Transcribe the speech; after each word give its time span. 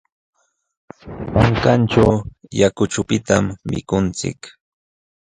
Pankanćhu 1.33 2.07
yakuchupitam 2.59 3.43
mikunchik. 3.69 4.39